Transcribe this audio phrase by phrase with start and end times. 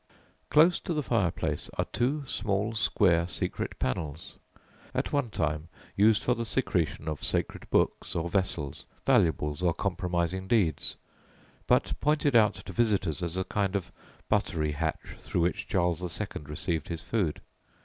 [0.49, 4.39] Close to the fireplace are two small, square secret panels,
[4.95, 10.47] at one time used for the secretion of sacred books or vessels, valuables or compromising
[10.47, 10.95] deeds,
[11.67, 13.91] but pointed out to visitors as a kind of
[14.27, 16.27] buttery hatch through which Charles II.
[16.47, 17.39] received his food.